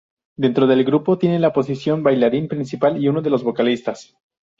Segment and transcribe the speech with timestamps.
[0.35, 4.17] Dentro del grupo tiene la posición bailarín principal y uno de los vocalistas.